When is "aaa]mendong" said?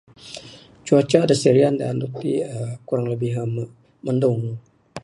3.41-4.43